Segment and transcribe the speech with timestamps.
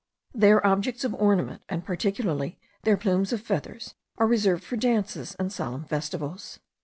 [0.33, 5.53] Their objects of ornament, and particularly their plumes of feathers, are reserved for dances and
[5.53, 6.57] solemn festivals.